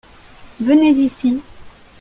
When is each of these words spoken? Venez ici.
Venez 0.59 0.97
ici. 0.97 1.39